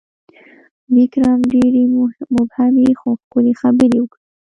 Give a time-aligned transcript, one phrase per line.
[0.93, 1.83] ویکرم ډېرې
[2.35, 4.21] مبهمې، خو ښکلي خبرې وکړې: